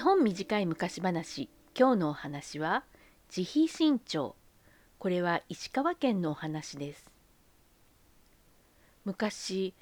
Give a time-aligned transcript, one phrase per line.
[0.00, 2.84] 日本短い昔話今日のお話は
[3.28, 4.34] 慈悲新潮
[4.98, 7.04] これは石川県のお話です。
[9.04, 9.74] 昔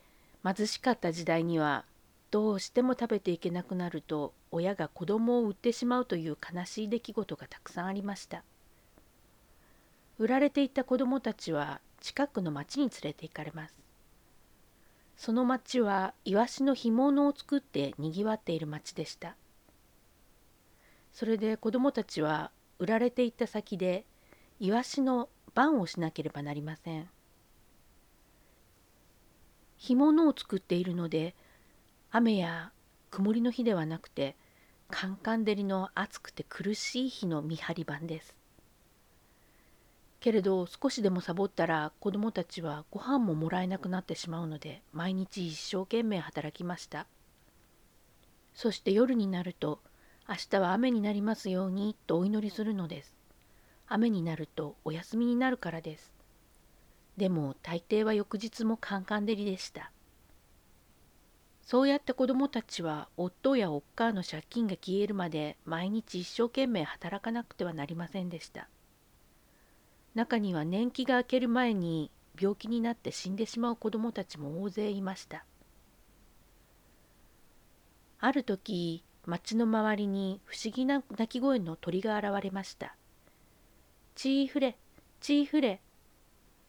[0.45, 1.85] 貧しかった時代には
[2.33, 8.43] どうしても食べていけなくなると親が子供を売ってしまうという悲しい出来事がたくさんありました。
[10.19, 13.75] 売られていた子供たちは近くの町に連れて行かれます。
[15.17, 19.37] その町はイワシの干物を作ってにぎわっている町でした。
[21.19, 24.05] それで子供たちは売られていった先で
[24.61, 27.11] イワシの番をしなければなりません。
[29.79, 31.35] 干物を作っているので
[32.13, 32.71] 雨や
[33.11, 34.37] 曇りの日ではなくて
[34.91, 38.37] カンカン照りの暑くて苦しい日の見張り番です。
[40.21, 47.09] けれど少しでもサボったら子供たちはご飯ももらえなくなってしまうので毎日一生懸命働きました。
[48.55, 49.81] そして夜になると
[50.29, 53.15] 明日は雨になりますようにとお祈りするのです。
[53.87, 56.13] 雨になるとお休みになるからです。
[57.17, 59.91] でも大抵は翌日もカンカン照りでした。
[61.63, 68.69] そうやって子供たちは夫やおっかの借金が消えるまで毎日一生懸命働かなくてはなりませんでした。
[70.15, 75.47] 中には年季が明ける前に病気になって死んでしまう子供たちも大勢いました。
[78.21, 82.97] ある時町の周りに不思議な鳴き声の鳥が現れました。
[84.15, 84.79] チーフレ
[85.21, 85.83] チーフレ。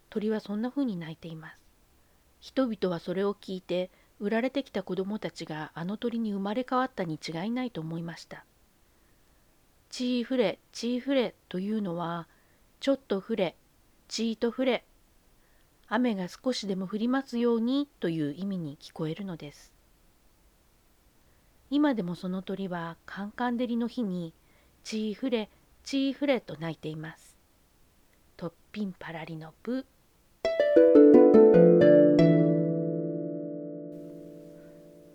[0.10, 1.58] 鳥はそんな風に鳴いています。
[2.42, 8.44] 人々はそれを聞いて売られてきた子供たちがあの鳥に生まれ変わったに違いないと思いました。
[9.90, 12.28] チーフレチーフレというのは
[12.82, 13.56] ちょっと降れ、
[14.10, 14.84] ちーと降れ、
[15.88, 19.79] 雨が少しでも降りますようにという意味に聞こえるのです。
[21.72, 24.34] 今でもその鳥はカンカン照りの日に、
[24.84, 25.52] ちーふれ、
[25.83, 27.38] ちーふれと鳴いています。
[28.38, 29.86] とっぴんパラリのプ。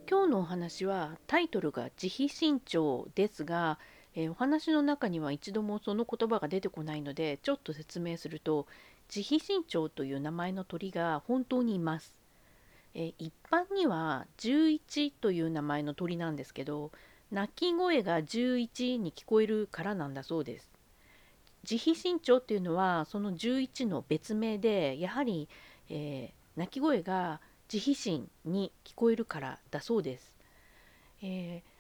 [0.08, 3.80] 今日のお話はタイトルが慈悲新潮ですが、
[4.14, 8.68] えー、お話の中には一度もその言葉が出てこないのでちょっと説明すると
[9.08, 12.23] 慈悲神鳥という名前の鳥が本当にいます。
[12.94, 16.92] えー、一般には11という名前の鳥なんですけど
[17.30, 20.70] 鳴き声が11に聞こえるからなんだそうです。
[21.64, 25.48] 慈悲神鳥っていうのはその11の別名でやはり、
[25.88, 30.32] えー、鳴き声が慈悲心に聞こえるからだそうです。
[31.22, 31.74] えー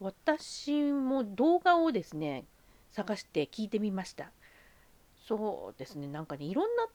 [0.00, 2.44] 私も動画をですね
[2.90, 4.32] 探して聞いてみました
[5.28, 6.86] そうですねなんかねいろんな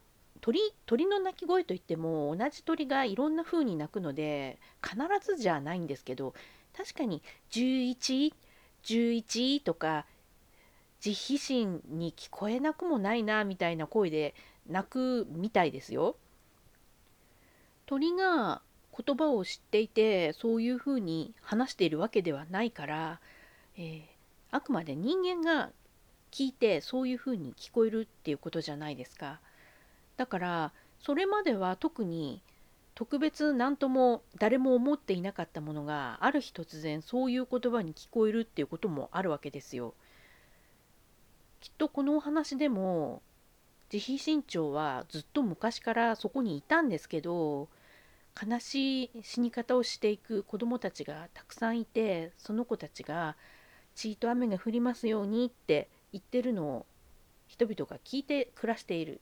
[0.45, 6.35] 鳥鳥の鳴き声といっても同じ鳥がいろんな風に鳴くので必ずじゃないんですけど
[6.77, 8.31] 確かに1111
[8.83, 10.05] 11とか
[10.99, 14.35] 慈悲心に聞こえなくもないなみたいな声で
[14.69, 16.15] 鳴くみたいですよ。
[17.87, 18.61] 鳥が
[18.95, 23.19] 言葉を知っていてそういうふうに話しているわけではないから、
[23.77, 24.03] えー、
[24.51, 25.71] あくまで人間が
[26.29, 29.39] 聞いてそういうふうに聞こえるっていうことじゃないですか。
[30.17, 32.41] だからそれまでは特に
[32.95, 39.93] 特別何とも誰も思っていなかったものがある日突然そういう言葉に聞こえるっていうこともあるわけですよ。
[41.59, 43.21] きっとこのお話でも
[43.89, 47.69] 慈悲心潮はずっと昔からそこにいたんですけど
[48.41, 53.35] 悲しい死に方をしていく子どもたちがたくさんいてその子たちが
[53.95, 56.85] 「血と雨が降りますように」って言ってるのを
[57.47, 59.21] 人々が聞いて暮らしている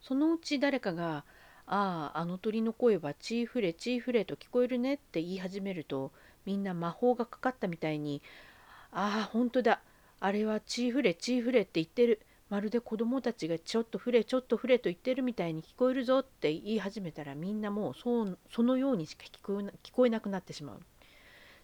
[0.00, 1.24] そのうち誰かが
[1.66, 6.12] 「あああの鳥の声はチーフレチーフレと聞こえるね」って言い始めると
[6.44, 8.22] みんな魔法がかかったみたいに
[8.92, 9.80] 「ああ本当だ。
[10.18, 12.20] あれはチーフレチーフレって言ってる。
[12.48, 20.80] まるで子供たちがちょっと触れちょっと触れと言ってるみたいに聞こえるぞって言い始めたらみんなもうそうそのようにしか聞こ聞こえなくなってしまう。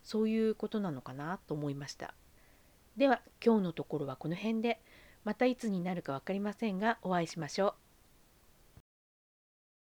[0.05, 1.39] そういうことなのかな？
[1.49, 2.15] と思いました。
[2.97, 4.81] では今日のところはこの辺で。
[5.25, 7.86] またいつになるか分かりませんがお会いしましょう。